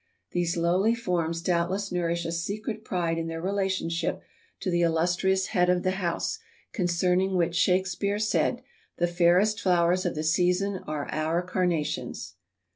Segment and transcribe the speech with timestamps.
[0.31, 4.23] These lowly forms doubtless nourish a secret pride in their relationship
[4.61, 6.39] to the illustrious head of the house,
[6.73, 8.63] concerning which Shakespeare said,
[8.97, 12.33] "The fairest flowers of the season are our Carnations."